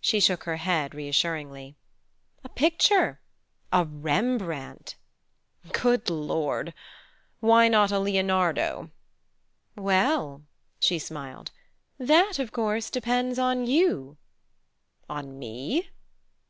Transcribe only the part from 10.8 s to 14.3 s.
she smiled "that, of course, depends on you."